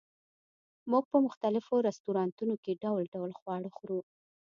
موږ 0.91 1.03
په 1.11 1.17
مختلفو 1.25 1.75
رستورانتونو 1.87 2.53
کې 2.63 2.79
ډول 2.83 3.03
ډول 3.13 3.31
خواړه 3.39 3.69
خورو 3.77 3.99